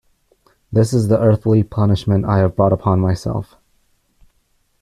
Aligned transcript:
This 0.71 0.93
is 0.93 1.09
the 1.09 1.19
earthly 1.19 1.61
punishment 1.61 2.25
I 2.25 2.39
have 2.39 2.55
brought 2.55 2.73
upon 2.73 2.99
myself. 3.01 3.55